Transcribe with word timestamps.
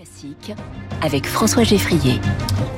Classique 0.00 0.54
avec 1.02 1.26
François 1.26 1.62
Geffrier. 1.62 2.20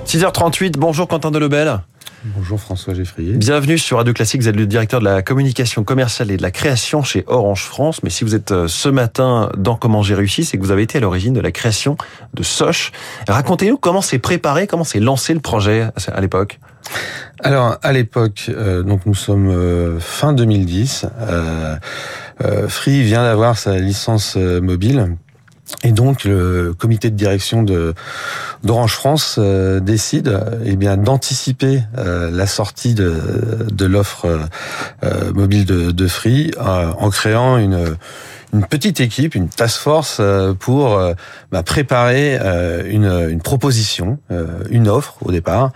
6h38, 0.06 0.72
bonjour 0.76 1.06
Quentin 1.06 1.31
Delebel. 1.31 1.79
Bonjour 2.25 2.59
François 2.59 2.95
Geffrier. 2.95 3.35
Bienvenue 3.35 3.79
sur 3.79 3.98
Radio 3.98 4.12
Classique, 4.12 4.41
vous 4.41 4.48
êtes 4.48 4.56
le 4.56 4.67
directeur 4.67 4.98
de 4.98 5.04
la 5.04 5.22
communication 5.22 5.85
commerciale 5.85 6.32
et 6.32 6.37
de 6.37 6.43
la 6.43 6.50
création 6.50 7.04
chez 7.04 7.22
Orange 7.29 7.62
France. 7.62 8.03
Mais 8.03 8.11
si 8.11 8.24
vous 8.24 8.35
êtes 8.35 8.50
euh, 8.50 8.66
ce 8.66 8.88
matin 8.88 9.53
dans 9.56 9.77
Comment 9.77 10.03
j'ai 10.03 10.16
réussi, 10.16 10.45
c'est 10.45 10.58
que 10.58 10.64
vous 10.64 10.72
avez 10.72 10.82
été 10.82 10.98
à 10.98 11.00
l'origine 11.00 11.32
de 11.32 11.40
la 11.40 11.53
création 11.53 11.96
de 12.35 12.43
Soch. 12.43 12.90
Racontez-nous 13.28 13.76
comment 13.76 14.02
s'est 14.02 14.18
préparé, 14.18 14.66
comment 14.66 14.82
s'est 14.82 14.98
lancé 14.98 15.32
le 15.32 15.40
projet 15.40 15.90
à 16.09 16.20
l'époque. 16.20 16.59
Alors 17.41 17.77
à 17.82 17.93
l'époque, 17.93 18.46
euh, 18.48 18.82
donc 18.82 19.07
nous 19.07 19.14
sommes 19.14 19.48
euh, 19.48 19.98
fin 19.98 20.32
2010. 20.32 21.07
Euh, 21.20 21.77
Free 22.68 23.02
vient 23.02 23.23
d'avoir 23.23 23.59
sa 23.59 23.79
licence 23.79 24.36
mobile 24.36 25.16
et 25.84 25.93
donc 25.93 26.25
le 26.25 26.75
comité 26.77 27.11
de 27.11 27.16
direction 27.16 27.62
de 27.62 27.95
d'Orange 28.62 28.94
France 28.94 29.36
euh, 29.39 29.80
décide 29.80 30.40
eh 30.64 30.76
bien 30.76 30.96
d'anticiper 30.96 31.82
euh, 31.99 32.30
la 32.30 32.46
sortie 32.46 32.94
de, 32.94 33.84
l'offre 33.84 34.40
euh, 35.02 35.32
mobile 35.32 35.64
de 35.66 36.06
Free 36.06 36.52
en 36.58 37.10
créant 37.10 37.58
une 37.58 37.96
une 38.52 38.66
petite 38.66 39.01
équipe, 39.01 39.34
une 39.34 39.48
task 39.48 39.80
force 39.80 40.19
euh, 40.20 40.52
pour 40.52 40.98
euh, 40.98 41.15
bah, 41.51 41.62
préparer 41.62 42.38
euh, 42.38 42.83
une, 42.87 43.30
une, 43.30 43.41
proposition, 43.41 44.19
une 44.70 44.88
offre 44.88 45.16
au 45.23 45.33
départ, 45.33 45.73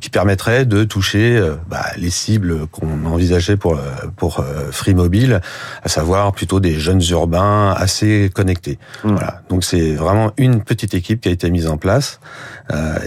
qui 0.00 0.10
permettrait 0.10 0.64
de 0.64 0.84
toucher 0.84 1.40
bah, 1.68 1.84
les 1.96 2.10
cibles 2.10 2.66
qu'on 2.68 3.04
envisageait 3.06 3.56
pour 3.56 3.78
pour 4.16 4.44
Free 4.70 4.94
Mobile, 4.94 5.40
à 5.82 5.88
savoir 5.88 6.32
plutôt 6.32 6.60
des 6.60 6.78
jeunes 6.78 7.02
urbains 7.10 7.72
assez 7.76 8.30
connectés. 8.34 8.78
Mmh. 9.04 9.12
Voilà. 9.12 9.42
Donc 9.48 9.64
c'est 9.64 9.92
vraiment 9.92 10.32
une 10.36 10.62
petite 10.62 10.94
équipe 10.94 11.20
qui 11.20 11.28
a 11.28 11.32
été 11.32 11.50
mise 11.50 11.68
en 11.68 11.76
place 11.76 12.20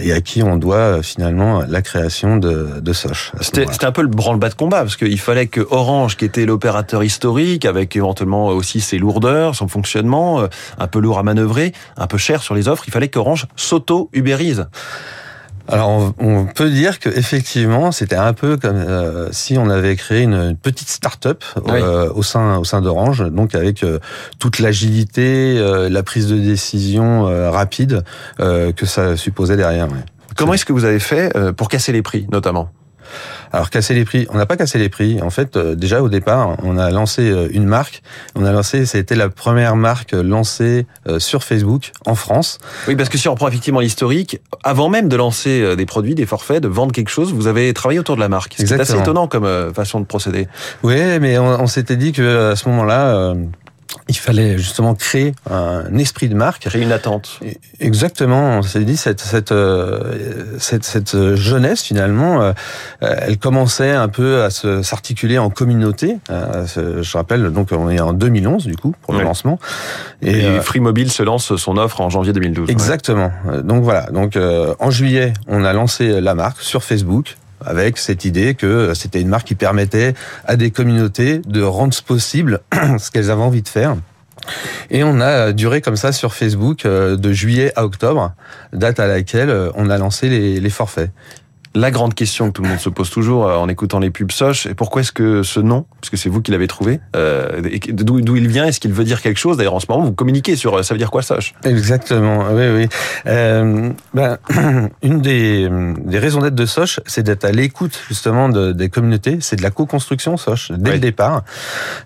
et 0.00 0.12
à 0.12 0.20
qui 0.20 0.42
on 0.42 0.56
doit 0.56 1.02
finalement 1.02 1.62
la 1.68 1.82
création 1.82 2.36
de, 2.36 2.80
de 2.80 2.92
Soch. 2.92 3.32
C'était 3.40 3.84
un 3.84 3.92
peu 3.92 4.02
le 4.02 4.08
branle-bas 4.08 4.48
de 4.48 4.54
combat 4.54 4.80
parce 4.80 4.96
qu'il 4.96 5.20
fallait 5.20 5.46
que 5.46 5.66
Orange, 5.70 6.16
qui 6.16 6.24
était 6.24 6.46
l'opérateur 6.46 7.04
historique, 7.04 7.64
avec 7.64 7.94
éventuellement 7.96 8.46
aussi 8.48 8.80
ses 8.80 8.98
lourdeurs, 9.00 9.54
son 9.54 9.68
fonctionnement, 9.68 10.40
euh, 10.40 10.46
un 10.78 10.86
peu 10.86 11.00
lourd 11.00 11.18
à 11.18 11.22
manœuvrer, 11.22 11.72
un 11.96 12.06
peu 12.06 12.18
cher 12.18 12.42
sur 12.42 12.54
les 12.54 12.68
offres, 12.68 12.84
il 12.86 12.92
fallait 12.92 13.08
qu'Orange 13.08 13.46
s'auto-ubérise. 13.56 14.66
Alors 15.68 16.12
on, 16.18 16.46
peut 16.46 16.68
dire 16.68 16.98
que 16.98 17.08
effectivement 17.08 17.92
c'était 17.92 18.16
un 18.16 18.32
peu 18.32 18.56
comme 18.56 18.74
euh, 18.74 19.28
si 19.30 19.56
on 19.56 19.70
avait 19.70 19.94
créé 19.94 20.22
une, 20.22 20.56
petite 20.56 20.88
start-up 20.88 21.44
euh, 21.68 22.10
au 22.12 22.24
sein 22.24 22.56
au 22.56 22.64
sein 22.64 22.80
d'Orange, 22.80 23.24
donc 23.30 23.54
avec 23.54 23.84
toute 24.40 24.58
l'agilité, 24.58 25.62
la 25.88 26.02
prise 26.02 26.26
de 26.26 26.38
décision 26.38 27.24
rapide 27.52 28.02
que 28.38 28.86
ça 28.86 29.16
supposait 29.16 29.56
derrière. 29.56 29.86
Comment 30.36 30.54
est-ce 30.54 30.64
que 30.64 30.72
vous 30.72 30.84
avez 30.84 30.98
fait 30.98 31.32
pour 31.52 31.68
casser 31.68 31.92
les 31.92 32.02
prix 32.02 32.26
notamment? 32.32 32.70
Alors 33.52 33.70
casser 33.70 33.94
les 33.94 34.04
prix, 34.04 34.26
on 34.30 34.36
n'a 34.36 34.46
pas 34.46 34.56
cassé 34.56 34.78
les 34.78 34.88
prix. 34.88 35.20
En 35.22 35.30
fait, 35.30 35.56
euh, 35.56 35.74
déjà 35.74 36.02
au 36.02 36.08
départ, 36.08 36.56
on 36.62 36.78
a 36.78 36.90
lancé 36.90 37.30
euh, 37.30 37.48
une 37.50 37.64
marque. 37.64 38.02
On 38.34 38.44
a 38.44 38.52
lancé, 38.52 38.86
c'était 38.86 39.14
la 39.14 39.28
première 39.28 39.76
marque 39.76 40.12
lancée 40.12 40.86
euh, 41.08 41.18
sur 41.18 41.42
Facebook 41.44 41.92
en 42.06 42.14
France. 42.14 42.58
Oui, 42.88 42.96
parce 42.96 43.08
que 43.08 43.18
si 43.18 43.28
on 43.28 43.34
prend 43.34 43.48
effectivement 43.48 43.80
l'historique, 43.80 44.40
avant 44.62 44.88
même 44.88 45.08
de 45.08 45.16
lancer 45.16 45.76
des 45.76 45.86
produits, 45.86 46.14
des 46.14 46.26
forfaits, 46.26 46.62
de 46.62 46.68
vendre 46.68 46.92
quelque 46.92 47.10
chose, 47.10 47.32
vous 47.32 47.46
avez 47.46 47.72
travaillé 47.74 47.98
autour 47.98 48.16
de 48.16 48.20
la 48.20 48.28
marque. 48.28 48.54
C'est 48.58 48.78
assez 48.78 48.98
étonnant 48.98 49.26
comme 49.26 49.74
façon 49.74 50.00
de 50.00 50.06
procéder. 50.06 50.48
Oui, 50.82 51.18
mais 51.20 51.38
on, 51.38 51.62
on 51.62 51.66
s'était 51.66 51.96
dit 51.96 52.12
que 52.12 52.52
à 52.52 52.56
ce 52.56 52.68
moment-là 52.68 53.34
il 54.08 54.16
fallait 54.16 54.58
justement 54.58 54.94
créer 54.94 55.34
un 55.48 55.96
esprit 55.96 56.28
de 56.28 56.34
marque. 56.34 56.62
Créer 56.62 56.82
une 56.82 56.92
attente. 56.92 57.40
Exactement. 57.78 58.58
On 58.58 58.62
s'est 58.62 58.84
dit 58.84 58.96
cette 58.96 59.20
cette 59.20 59.52
euh, 59.52 60.56
cette, 60.58 60.84
cette 60.84 61.34
jeunesse 61.34 61.82
finalement, 61.82 62.42
euh, 62.42 62.52
elle 63.00 63.38
commençait 63.38 63.92
un 63.92 64.08
peu 64.08 64.42
à 64.42 64.50
se 64.50 64.82
s'articuler 64.82 65.38
en 65.38 65.50
communauté. 65.50 66.18
Euh, 66.30 66.66
je 67.02 67.16
rappelle 67.16 67.50
donc 67.52 67.68
on 67.72 67.88
est 67.88 68.00
en 68.00 68.12
2011 68.12 68.66
du 68.66 68.76
coup 68.76 68.94
pour 69.02 69.14
le 69.14 69.22
lancement. 69.22 69.58
Et, 70.22 70.60
Free 70.60 70.80
Mobile 70.80 71.10
se 71.10 71.22
lance 71.22 71.56
son 71.56 71.76
offre 71.76 72.00
en 72.00 72.10
janvier 72.10 72.32
2012. 72.32 72.70
Exactement. 72.70 73.32
Donc 73.62 73.82
voilà. 73.82 74.06
Donc 74.10 74.36
en 74.78 74.90
juillet, 74.90 75.32
on 75.46 75.64
a 75.64 75.72
lancé 75.72 76.20
la 76.20 76.34
marque 76.34 76.60
sur 76.60 76.82
Facebook 76.82 77.36
avec 77.64 77.98
cette 77.98 78.24
idée 78.24 78.54
que 78.54 78.92
c'était 78.94 79.20
une 79.20 79.28
marque 79.28 79.46
qui 79.46 79.54
permettait 79.54 80.14
à 80.46 80.56
des 80.56 80.70
communautés 80.70 81.38
de 81.38 81.62
rendre 81.62 81.96
possible 82.02 82.60
ce 82.98 83.10
qu'elles 83.10 83.30
avaient 83.30 83.42
envie 83.42 83.62
de 83.62 83.68
faire. 83.68 83.96
Et 84.90 85.04
on 85.04 85.20
a 85.20 85.52
duré 85.52 85.80
comme 85.80 85.96
ça 85.96 86.12
sur 86.12 86.34
Facebook 86.34 86.86
euh, 86.86 87.16
de 87.16 87.30
juillet 87.32 87.72
à 87.76 87.84
octobre, 87.84 88.32
date 88.72 88.98
à 88.98 89.06
laquelle 89.06 89.50
euh, 89.50 89.70
on 89.74 89.90
a 89.90 89.98
lancé 89.98 90.28
les 90.28 90.70
forfaits 90.70 91.10
la 91.74 91.90
grande 91.90 92.14
question 92.14 92.48
que 92.48 92.52
tout 92.52 92.62
le 92.62 92.68
monde 92.68 92.78
se 92.78 92.88
pose 92.88 93.10
toujours 93.10 93.46
euh, 93.46 93.56
en 93.56 93.68
écoutant 93.68 94.00
les 94.00 94.10
pubs 94.10 94.32
Soch, 94.32 94.66
et 94.66 94.74
pourquoi 94.74 95.02
est-ce 95.02 95.12
que 95.12 95.42
ce 95.42 95.60
nom, 95.60 95.86
parce 96.00 96.10
que 96.10 96.16
c'est 96.16 96.28
vous 96.28 96.42
qui 96.42 96.50
l'avez 96.50 96.66
trouvé, 96.66 97.00
euh, 97.16 97.60
d'où 97.92 98.36
il 98.36 98.48
vient, 98.48 98.66
est-ce 98.66 98.80
qu'il 98.80 98.92
veut 98.92 99.04
dire 99.04 99.22
quelque 99.22 99.38
chose? 99.38 99.56
D'ailleurs, 99.56 99.74
en 99.74 99.80
ce 99.80 99.86
moment, 99.88 100.04
vous 100.04 100.12
communiquez 100.12 100.56
sur 100.56 100.78
euh, 100.78 100.82
ça 100.82 100.94
veut 100.94 100.98
dire 100.98 101.10
quoi 101.10 101.22
Soch? 101.22 101.54
Exactement, 101.64 102.46
oui, 102.52 102.64
oui. 102.74 102.88
Euh, 103.26 103.90
ben, 104.14 104.38
une 105.02 105.20
des, 105.20 105.68
des 106.04 106.18
raisons 106.18 106.40
d'être 106.40 106.54
de 106.54 106.66
Soch, 106.66 107.00
c'est 107.06 107.22
d'être 107.22 107.44
à 107.44 107.52
l'écoute 107.52 107.98
justement 108.08 108.48
de, 108.48 108.72
des 108.72 108.88
communautés, 108.88 109.38
c'est 109.40 109.56
de 109.56 109.62
la 109.62 109.70
co-construction 109.70 110.36
Soch, 110.36 110.72
dès 110.72 110.92
le 110.92 110.98
départ. 110.98 111.44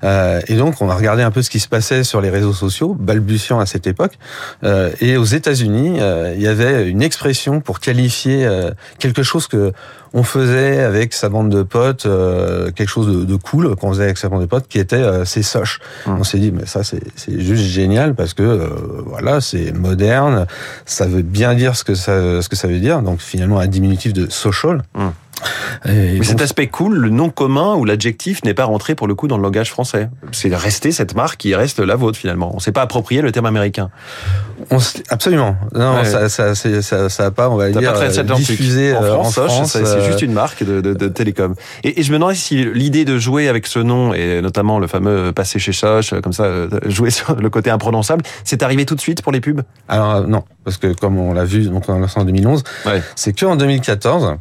Euh, 0.02 0.40
et 0.48 0.56
donc, 0.56 0.80
on 0.80 0.90
a 0.90 0.94
regardé 0.94 1.22
un 1.22 1.30
peu 1.30 1.42
ce 1.42 1.50
qui 1.50 1.60
se 1.60 1.68
passait 1.68 2.04
sur 2.04 2.20
les 2.20 2.30
réseaux 2.30 2.52
sociaux, 2.52 2.94
balbutiant 2.94 3.60
à 3.60 3.66
cette 3.66 3.86
époque. 3.86 4.18
Euh, 4.62 4.90
et 5.00 5.16
aux 5.16 5.24
États-Unis, 5.24 5.98
il 6.36 6.42
y 6.42 6.48
avait 6.48 6.88
une 6.88 7.02
expression 7.02 7.60
pour 7.60 7.80
qualifier 7.80 8.48
quelque 8.98 9.22
chose 9.22 9.46
on 10.14 10.22
faisait 10.22 10.80
avec 10.80 11.12
sa 11.12 11.28
bande 11.28 11.50
de 11.50 11.62
potes 11.64 12.06
euh, 12.06 12.70
quelque 12.70 12.88
chose 12.88 13.26
de, 13.26 13.36
cool 13.36 13.74
qu'on 13.74 13.90
faisait 13.90 14.04
avec 14.04 14.16
sa 14.16 14.28
bande 14.28 14.42
de 14.42 14.46
potes 14.46 14.68
qui 14.68 14.78
était 14.78 14.96
euh, 14.96 15.24
c'est 15.24 15.42
soche. 15.42 15.80
Hum. 16.06 16.18
On 16.20 16.24
s'est 16.24 16.38
dit 16.38 16.52
mais 16.52 16.66
ça 16.66 16.82
c'est 16.84 17.02
juste 17.40 17.64
génial 17.64 18.14
parce 18.14 18.32
que 18.32 18.42
euh, 18.42 18.68
voilà 19.04 19.40
c'est 19.40 19.72
moderne, 19.72 20.46
ça 20.86 21.06
veut 21.06 21.22
bien 21.22 21.54
dire 21.54 21.76
ce 21.76 21.82
que 21.82 21.96
ça 21.96 22.40
ce 22.40 22.48
que 22.48 22.56
ça 22.56 22.68
veut 22.68 22.78
dire 22.78 23.02
donc 23.02 23.20
finalement 23.20 23.58
un 23.58 23.66
diminutif 23.66 24.12
de 24.12 24.30
social. 24.30 24.82
Mais 25.86 26.22
cet 26.22 26.40
aspect 26.40 26.68
cool, 26.68 26.96
le 26.96 27.10
nom 27.10 27.30
commun 27.30 27.74
ou 27.74 27.84
l'adjectif 27.84 28.42
n'est 28.44 28.54
pas 28.54 28.64
rentré 28.64 28.94
pour 28.94 29.06
le 29.06 29.14
coup 29.14 29.28
dans 29.28 29.36
le 29.36 29.42
langage 29.42 29.70
français. 29.70 30.08
C'est 30.32 30.54
resté 30.54 30.92
cette 30.92 31.14
marque 31.14 31.38
qui 31.38 31.54
reste 31.54 31.78
la 31.80 31.96
vôtre 31.96 32.18
finalement. 32.18 32.52
On 32.54 32.58
s'est 32.58 32.72
pas 32.72 32.82
approprié 32.82 33.20
le 33.20 33.32
terme 33.32 33.46
américain. 33.46 33.90
On 34.70 34.78
absolument. 35.10 35.56
Non, 35.74 36.04
ça, 36.04 36.28
ça, 36.28 36.54
ça, 36.54 37.08
ça, 37.08 37.26
a 37.26 37.30
pas, 37.30 37.50
on 37.50 37.56
va 37.56 37.70
dire, 37.70 37.92
pas 37.92 38.08
très 38.08 38.24
diffusé 38.24 38.94
en 38.94 39.02
euh, 39.02 39.24
France. 39.24 39.72
c'est 39.72 39.84
euh, 39.84 40.06
juste 40.06 40.22
une 40.22 40.32
marque 40.32 40.64
de, 40.64 40.80
de, 40.80 40.94
de 40.94 41.08
télécom. 41.08 41.54
Et, 41.82 42.00
et, 42.00 42.02
je 42.02 42.10
me 42.12 42.16
demandais 42.16 42.34
si 42.34 42.64
l'idée 42.64 43.04
de 43.04 43.18
jouer 43.18 43.48
avec 43.48 43.66
ce 43.66 43.78
nom 43.78 44.14
et 44.14 44.40
notamment 44.40 44.78
le 44.78 44.86
fameux 44.86 45.32
passé 45.32 45.58
chez 45.58 45.72
Soch, 45.72 46.14
comme 46.22 46.32
ça, 46.32 46.44
euh, 46.44 46.68
jouer 46.86 47.10
sur 47.10 47.34
le 47.36 47.50
côté 47.50 47.70
imprononçable, 47.70 48.22
c'est 48.44 48.62
arrivé 48.62 48.86
tout 48.86 48.94
de 48.94 49.00
suite 49.00 49.22
pour 49.22 49.32
les 49.32 49.40
pubs? 49.40 49.62
Alors 49.88 50.26
non, 50.26 50.44
parce 50.64 50.78
que 50.78 50.92
comme 50.92 51.18
on 51.18 51.32
l'a 51.32 51.44
vu 51.44 51.64
donc 51.64 51.88
en 51.88 52.24
2011, 52.24 52.62
c'est 53.16 53.32
que 53.32 53.46
en 53.46 53.56
2014 53.56 54.36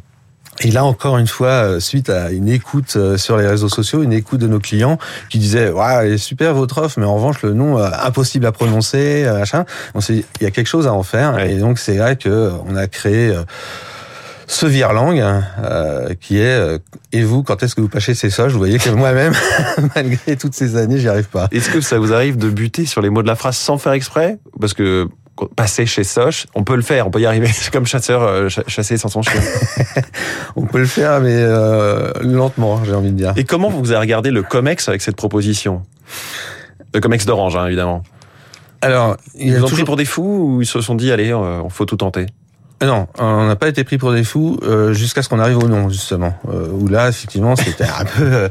et 0.60 0.70
là 0.70 0.84
encore 0.84 1.18
une 1.18 1.26
fois, 1.26 1.48
euh, 1.48 1.80
suite 1.80 2.10
à 2.10 2.30
une 2.30 2.48
écoute 2.48 2.94
euh, 2.96 3.16
sur 3.16 3.36
les 3.36 3.46
réseaux 3.46 3.68
sociaux, 3.68 4.02
une 4.02 4.12
écoute 4.12 4.40
de 4.40 4.46
nos 4.46 4.60
clients 4.60 4.98
qui 5.28 5.38
disaient 5.38 5.70
ouais, 5.70 6.16
super 6.16 6.54
votre 6.54 6.78
offre, 6.78 6.98
mais 7.00 7.06
en 7.06 7.16
revanche 7.16 7.42
le 7.42 7.52
nom 7.54 7.78
euh, 7.78 7.90
impossible 8.02 8.46
à 8.46 8.52
prononcer, 8.52 9.26
machin. 9.32 9.64
On 9.94 10.00
s'est 10.00 10.12
dit 10.14 10.24
il 10.40 10.44
y 10.44 10.46
a 10.46 10.50
quelque 10.50 10.68
chose 10.68 10.86
à 10.86 10.92
en 10.92 11.02
faire, 11.02 11.40
et 11.40 11.56
donc 11.56 11.78
c'est 11.78 11.96
vrai 11.96 12.16
que 12.16 12.52
on 12.68 12.76
a 12.76 12.86
créé 12.86 13.34
ce 14.46 14.66
virlang 14.66 15.18
euh, 15.18 16.14
qui 16.20 16.38
est 16.38 16.80
et 17.12 17.22
vous 17.22 17.42
quand 17.42 17.62
est-ce 17.62 17.74
que 17.74 17.80
vous 17.80 17.88
pâchez 17.88 18.14
ces 18.14 18.30
soches? 18.30 18.52
Vous 18.52 18.58
voyez 18.58 18.78
que 18.78 18.90
moi-même 18.90 19.32
malgré 19.96 20.36
toutes 20.36 20.54
ces 20.54 20.76
années 20.76 20.98
j'y 20.98 21.08
arrive 21.08 21.28
pas. 21.28 21.48
Est-ce 21.50 21.70
que 21.70 21.80
ça 21.80 21.98
vous 21.98 22.12
arrive 22.12 22.36
de 22.36 22.48
buter 22.48 22.86
sur 22.86 23.00
les 23.00 23.10
mots 23.10 23.22
de 23.22 23.26
la 23.28 23.36
phrase 23.36 23.56
sans 23.56 23.78
faire 23.78 23.92
exprès? 23.92 24.38
Parce 24.60 24.74
que 24.74 25.08
passer 25.56 25.86
chez 25.86 26.04
Soch, 26.04 26.46
on 26.54 26.64
peut 26.64 26.76
le 26.76 26.82
faire, 26.82 27.06
on 27.06 27.10
peut 27.10 27.20
y 27.20 27.26
arriver. 27.26 27.48
C'est 27.52 27.72
comme 27.72 27.86
chasseur 27.86 28.22
euh, 28.22 28.48
chasser 28.48 28.96
sans 28.96 29.08
son 29.08 29.22
chien. 29.22 29.40
on 30.56 30.66
peut 30.66 30.78
le 30.78 30.86
faire, 30.86 31.20
mais 31.20 31.34
euh, 31.34 32.12
lentement, 32.20 32.84
j'ai 32.84 32.94
envie 32.94 33.10
de 33.10 33.16
dire. 33.16 33.32
Et 33.36 33.44
comment 33.44 33.68
vous 33.68 33.90
avez 33.90 34.00
regardé 34.00 34.30
le 34.30 34.42
Comex 34.42 34.88
avec 34.88 35.02
cette 35.02 35.16
proposition? 35.16 35.82
Le 36.92 37.00
Comex 37.00 37.26
d'Orange, 37.26 37.56
hein, 37.56 37.66
évidemment. 37.66 38.02
Alors, 38.80 39.16
ils, 39.34 39.48
ils 39.48 39.56
ont 39.56 39.60
toujours... 39.62 39.78
pris 39.78 39.84
pour 39.84 39.96
des 39.96 40.04
fous 40.04 40.56
ou 40.56 40.62
ils 40.62 40.66
se 40.66 40.80
sont 40.80 40.94
dit, 40.94 41.10
allez, 41.10 41.32
on 41.34 41.68
faut 41.68 41.86
tout 41.86 41.96
tenter? 41.96 42.26
Non, 42.82 43.06
on 43.18 43.46
n'a 43.46 43.56
pas 43.56 43.68
été 43.68 43.84
pris 43.84 43.98
pour 43.98 44.12
des 44.12 44.24
fous 44.24 44.58
euh, 44.62 44.92
jusqu'à 44.92 45.22
ce 45.22 45.28
qu'on 45.28 45.38
arrive 45.38 45.58
au 45.58 45.68
nom 45.68 45.88
justement. 45.88 46.34
Euh, 46.52 46.68
où 46.70 46.88
là, 46.88 47.08
effectivement, 47.08 47.56
c'était 47.56 47.84
un 47.84 48.04
peu 48.16 48.48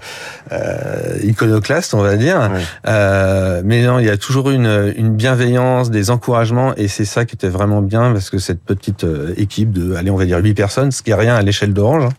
euh, 0.52 1.18
iconoclaste, 1.24 1.94
on 1.94 2.02
va 2.02 2.16
dire. 2.16 2.50
mais 2.86 3.84
non, 3.84 4.00
il 4.00 4.06
y 4.06 4.10
a 4.10 4.18
toujours 4.18 4.50
une, 4.50 4.94
une 4.96 5.16
bienveillance, 5.16 5.92
des 5.92 6.10
encouragements, 6.10 6.74
et 6.76 6.88
c'est 6.88 7.06
ça 7.06 7.26
qui 7.26 7.36
était 7.36 7.50
vraiment 7.50 7.82
bien 7.82 8.12
parce 8.14 8.30
que 8.30 8.38
cette 8.38 8.62
petite 8.62 9.06
équipe 9.38 9.72
de, 9.72 9.96
allez, 9.96 10.10
on 10.10 10.18
va 10.18 10.26
dire 10.26 10.40
huit 10.40 10.54
personnes, 10.54 10.92
ce 10.92 11.04
qui 11.04 11.12
est 11.12 11.16
rien 11.16 11.36
à 11.36 11.42
l'échelle 11.42 11.74
d'Orange. 11.74 12.10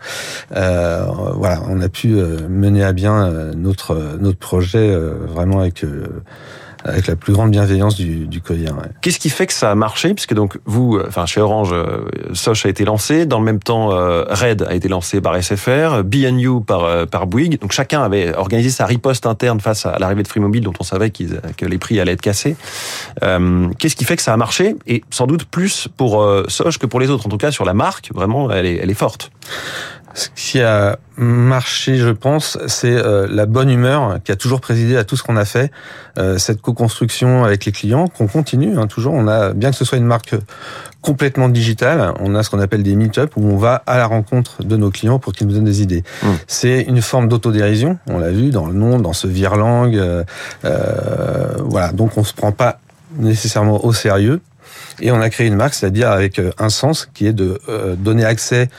Hein, 0.54 1.06
voilà, 1.34 1.62
on 1.68 1.80
a 1.80 1.88
pu 1.88 2.08
mener 2.08 2.84
à 2.84 2.92
bien 2.92 3.30
notre 3.56 4.18
notre 4.20 4.38
projet 4.38 4.94
vraiment 5.26 5.60
avec 5.60 5.84
avec 6.84 7.06
la 7.06 7.16
plus 7.16 7.32
grande 7.32 7.50
bienveillance 7.50 7.96
du, 7.96 8.26
du. 8.26 8.42
Ouais. 8.48 8.58
Qu'est-ce 9.00 9.18
qui 9.18 9.30
fait 9.30 9.46
que 9.46 9.52
ça 9.52 9.70
a 9.70 9.74
marché? 9.74 10.14
Puisque 10.14 10.34
donc 10.34 10.58
vous, 10.64 11.00
enfin 11.06 11.26
chez 11.26 11.40
Orange, 11.40 11.74
Soch 12.32 12.66
a 12.66 12.68
été 12.68 12.84
lancé. 12.84 13.26
Dans 13.26 13.38
le 13.38 13.44
même 13.44 13.58
temps, 13.58 13.88
Red 13.88 14.66
a 14.68 14.74
été 14.74 14.88
lancé 14.88 15.20
par 15.20 15.42
SFR, 15.42 16.04
BNU 16.04 16.62
par 16.62 17.06
par 17.06 17.26
Bouygues. 17.26 17.60
Donc 17.60 17.72
chacun 17.72 18.02
avait 18.02 18.34
organisé 18.36 18.70
sa 18.70 18.86
riposte 18.86 19.26
interne 19.26 19.60
face 19.60 19.86
à 19.86 19.98
l'arrivée 19.98 20.22
de 20.22 20.28
Free 20.28 20.40
Mobile, 20.40 20.62
dont 20.62 20.74
on 20.78 20.84
savait 20.84 21.10
que 21.10 21.64
les 21.64 21.78
prix 21.78 22.00
allaient 22.00 22.12
être 22.12 22.20
cassés. 22.20 22.56
Qu'est-ce 23.20 23.96
qui 23.96 24.04
fait 24.04 24.16
que 24.16 24.22
ça 24.22 24.32
a 24.32 24.36
marché? 24.36 24.76
Et 24.86 25.02
sans 25.10 25.26
doute 25.26 25.44
plus 25.46 25.88
pour 25.96 26.22
Soch 26.48 26.78
que 26.78 26.86
pour 26.86 27.00
les 27.00 27.10
autres. 27.10 27.26
En 27.26 27.30
tout 27.30 27.38
cas, 27.38 27.50
sur 27.50 27.64
la 27.64 27.74
marque, 27.74 28.10
vraiment, 28.14 28.50
elle 28.50 28.66
est, 28.66 28.76
elle 28.76 28.90
est 28.90 28.94
forte. 28.94 29.30
Ce 30.14 30.28
qui 30.36 30.60
a 30.60 30.98
marché, 31.16 31.96
je 31.96 32.10
pense, 32.10 32.56
c'est 32.68 32.94
euh, 32.94 33.26
la 33.28 33.46
bonne 33.46 33.68
humeur 33.68 34.18
qui 34.22 34.30
a 34.30 34.36
toujours 34.36 34.60
présidé 34.60 34.96
à 34.96 35.02
tout 35.02 35.16
ce 35.16 35.24
qu'on 35.24 35.36
a 35.36 35.44
fait, 35.44 35.72
euh, 36.18 36.38
cette 36.38 36.60
co-construction 36.60 37.44
avec 37.44 37.64
les 37.64 37.72
clients 37.72 38.06
qu'on 38.06 38.28
continue 38.28 38.78
hein, 38.78 38.86
toujours. 38.86 39.12
On 39.12 39.26
a, 39.26 39.52
bien 39.52 39.70
que 39.70 39.76
ce 39.76 39.84
soit 39.84 39.98
une 39.98 40.06
marque 40.06 40.36
complètement 41.00 41.48
digitale, 41.48 42.14
on 42.20 42.34
a 42.36 42.44
ce 42.44 42.50
qu'on 42.50 42.60
appelle 42.60 42.84
des 42.84 42.94
meet-up 42.94 43.32
où 43.36 43.44
on 43.46 43.56
va 43.56 43.82
à 43.86 43.98
la 43.98 44.06
rencontre 44.06 44.62
de 44.62 44.76
nos 44.76 44.90
clients 44.90 45.18
pour 45.18 45.32
qu'ils 45.32 45.48
nous 45.48 45.54
donnent 45.54 45.64
des 45.64 45.82
idées. 45.82 46.04
Mmh. 46.22 46.28
C'est 46.46 46.82
une 46.82 47.02
forme 47.02 47.28
d'autodérision, 47.28 47.98
on 48.06 48.18
l'a 48.18 48.30
vu 48.30 48.50
dans 48.50 48.66
le 48.66 48.72
nom, 48.72 49.00
dans 49.00 49.12
ce 49.12 49.26
virlang. 49.26 49.92
Euh, 49.94 50.24
voilà, 51.58 51.92
donc 51.92 52.16
on 52.16 52.24
se 52.24 52.32
prend 52.32 52.52
pas 52.52 52.78
nécessairement 53.18 53.84
au 53.84 53.92
sérieux. 53.92 54.40
Et 55.00 55.10
on 55.10 55.20
a 55.20 55.28
créé 55.28 55.48
une 55.48 55.56
marque, 55.56 55.74
c'est-à-dire 55.74 56.10
avec 56.10 56.40
un 56.58 56.68
sens 56.68 57.08
qui 57.14 57.26
est 57.26 57.32
de 57.32 57.60
donner 57.98 58.24
accès 58.24 58.70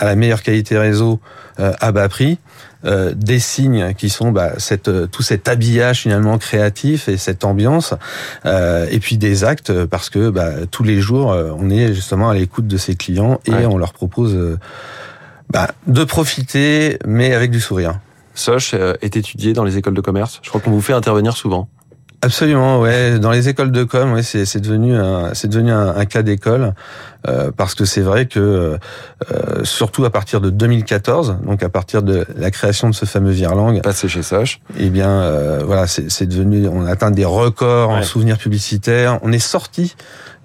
à 0.00 0.06
la 0.06 0.16
meilleure 0.16 0.42
qualité 0.42 0.76
réseau 0.76 1.20
euh, 1.60 1.72
à 1.80 1.92
bas 1.92 2.08
prix, 2.08 2.38
euh, 2.86 3.12
des 3.14 3.38
signes 3.38 3.92
qui 3.92 4.08
sont 4.08 4.32
bah, 4.32 4.52
cette, 4.56 4.88
euh, 4.88 5.06
tout 5.06 5.22
cet 5.22 5.48
habillage 5.48 6.00
finalement 6.00 6.38
créatif 6.38 7.10
et 7.10 7.18
cette 7.18 7.44
ambiance, 7.44 7.92
euh, 8.46 8.86
et 8.90 9.00
puis 9.00 9.18
des 9.18 9.44
actes 9.44 9.84
parce 9.84 10.08
que 10.08 10.30
bah, 10.30 10.66
tous 10.70 10.82
les 10.82 10.98
jours 10.98 11.26
on 11.28 11.68
est 11.68 11.92
justement 11.92 12.30
à 12.30 12.34
l'écoute 12.34 12.66
de 12.66 12.78
ses 12.78 12.94
clients 12.94 13.38
et 13.44 13.66
on 13.66 13.76
leur 13.76 13.92
propose 13.92 14.58
bah, 15.50 15.68
de 15.86 16.04
profiter, 16.04 16.98
mais 17.06 17.34
avec 17.34 17.50
du 17.50 17.60
sourire. 17.60 18.00
Soch 18.34 18.74
est 18.74 19.16
étudié 19.16 19.52
dans 19.52 19.64
les 19.64 19.76
écoles 19.76 19.94
de 19.94 20.00
commerce. 20.00 20.40
Je 20.42 20.48
crois 20.48 20.62
qu'on 20.62 20.70
vous 20.70 20.80
fait 20.80 20.94
intervenir 20.94 21.36
souvent. 21.36 21.68
Absolument, 22.22 22.80
ouais. 22.80 23.18
Dans 23.18 23.30
les 23.30 23.48
écoles 23.48 23.72
de 23.72 23.82
com, 23.82 24.12
ouais, 24.12 24.22
c'est, 24.22 24.44
c'est 24.44 24.60
devenu 24.60 24.94
un, 24.94 25.32
c'est 25.32 25.48
devenu 25.48 25.72
un, 25.72 26.04
cas 26.04 26.20
d'école 26.22 26.74
euh, 27.26 27.50
parce 27.56 27.74
que 27.74 27.86
c'est 27.86 28.02
vrai 28.02 28.26
que 28.26 28.78
euh, 29.32 29.64
surtout 29.64 30.04
à 30.04 30.10
partir 30.10 30.42
de 30.42 30.50
2014, 30.50 31.38
donc 31.46 31.62
à 31.62 31.70
partir 31.70 32.02
de 32.02 32.26
la 32.36 32.50
création 32.50 32.90
de 32.90 32.94
ce 32.94 33.06
fameux 33.06 33.30
Virlang, 33.30 33.80
passé 33.80 34.06
chez 34.06 34.22
Soch, 34.22 34.60
eh 34.78 34.90
bien 34.90 35.08
euh, 35.08 35.62
voilà, 35.64 35.86
c'est, 35.86 36.10
c'est 36.10 36.26
devenu, 36.26 36.68
on 36.68 36.84
a 36.84 36.90
atteint 36.90 37.10
des 37.10 37.24
records 37.24 37.88
en 37.88 38.02
souvenirs 38.02 38.36
publicitaires. 38.36 39.18
On 39.22 39.32
est 39.32 39.38
sorti 39.38 39.96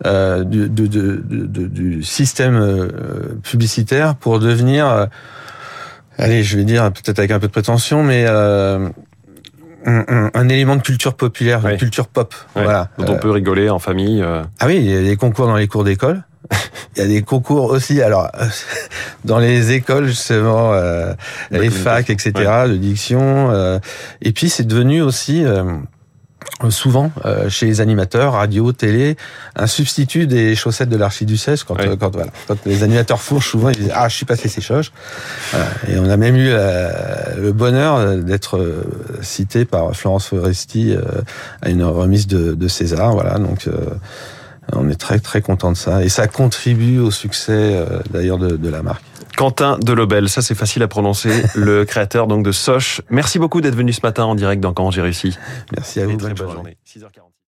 euh, 0.06 0.46
du, 0.46 0.70
de, 0.70 0.88
de, 0.88 1.22
de, 1.26 1.68
du 1.68 2.04
système 2.04 2.56
euh, 2.56 3.38
publicitaire 3.44 4.16
pour 4.16 4.40
devenir 4.40 5.08
allez, 6.18 6.44
je 6.44 6.56
vais 6.56 6.64
dire 6.64 6.90
peut-être 6.94 7.20
avec 7.20 7.32
un 7.32 7.40
peu 7.40 7.48
de 7.48 7.52
prétention, 7.52 8.02
mais 8.02 8.26
un, 9.86 10.32
un, 10.34 10.50
élément 10.50 10.76
de 10.76 10.82
culture 10.82 11.14
populaire, 11.14 11.62
de 11.62 11.76
culture 11.76 12.08
pop. 12.08 12.34
Voilà. 12.56 12.90
Dont 12.98 13.14
on 13.14 13.18
peut 13.18 13.32
rigoler 13.32 13.70
en 13.70 13.80
famille. 13.80 14.22
Euh. 14.22 14.44
Ah 14.60 14.68
oui, 14.68 14.78
il 14.78 14.90
y 14.90 14.98
a 14.98 15.02
des 15.02 15.16
concours 15.16 15.48
dans 15.48 15.56
les 15.56 15.68
cours 15.68 15.84
d'école. 15.84 16.24
il 16.96 17.02
y 17.02 17.06
a 17.06 17.08
des 17.08 17.22
concours 17.22 17.72
aussi. 17.72 18.02
Alors, 18.02 18.32
dans 19.26 19.40
les 19.40 19.72
écoles 19.72 20.08
justement, 20.08 20.74
euh, 20.74 21.14
les 21.52 21.70
facs, 21.70 22.10
etc., 22.10 22.34
de 22.68 22.78
diction. 22.78 23.52
Euh, 23.52 23.80
et 24.22 24.32
puis 24.32 24.50
c'est 24.50 24.66
devenu 24.66 25.02
aussi 25.02 25.44
euh, 25.44 25.64
souvent 26.70 27.12
euh, 27.26 27.50
chez 27.50 27.66
les 27.66 27.82
animateurs, 27.82 28.34
radio, 28.34 28.72
télé, 28.72 29.18
un 29.56 29.68
substitut 29.68 30.28
des 30.28 30.56
chaussettes 30.56 30.90
de 30.90 30.98
l'archiduchesse 30.98 31.64
quand, 31.64 31.80
euh, 31.80 31.96
quand, 31.96 32.12
voilà, 32.14 32.32
quand 32.48 32.58
les 32.66 32.84
animateurs 32.84 33.22
fourchent 33.22 33.50
souvent 33.52 33.70
ils 33.70 33.78
disent 33.78 33.92
ah 33.94 34.08
je 34.08 34.16
suis 34.16 34.26
passé 34.26 34.48
ces 34.48 34.62
choses. 34.62 34.92
Et 35.88 35.98
on 36.00 36.10
a 36.10 36.18
même 36.18 36.36
eu 36.36 36.50
le 36.50 37.52
bonheur 37.52 38.18
d'être 38.18 38.84
cité 39.22 39.66
par 39.66 39.96
Florence 39.96 40.28
Foresti 40.28 40.96
à 41.62 41.70
une 41.70 41.84
remise 41.84 42.28
de, 42.28 42.54
de 42.54 42.68
César 42.68 43.14
voilà. 43.14 43.38
Donc 43.38 43.68
on 44.74 44.90
est 44.90 44.96
très 44.96 45.20
très 45.20 45.42
content 45.42 45.72
de 45.72 45.78
ça 45.78 46.04
et 46.04 46.10
ça 46.10 46.28
contribue 46.28 47.00
au 47.00 47.12
succès 47.12 47.86
d'ailleurs 48.10 48.38
de, 48.38 48.58
de 48.58 48.70
la 48.70 48.82
marque. 48.82 49.04
Quentin 49.36 49.78
Delobel, 49.80 50.30
ça 50.30 50.42
c'est 50.42 50.56
facile 50.56 50.82
à 50.84 50.88
prononcer, 50.88 51.44
le 51.56 51.86
créateur 51.86 52.28
donc 52.28 52.44
de 52.44 52.52
Soch. 52.52 53.02
Merci 53.10 53.38
beaucoup 53.38 53.62
d'être 53.62 53.76
venu 53.76 53.94
ce 53.94 54.02
matin 54.02 54.24
en 54.26 54.36
direct 54.36 54.62
dans 54.62 54.74
Comment 54.74 54.92
j'ai 54.92 55.02
réussi. 55.02 55.38
Merci 55.74 56.00
à 56.02 56.08
vous. 56.08 56.18
Très 56.18 56.34
bonne 56.34 56.52
journée. 56.52 56.78
6h40. 56.88 57.35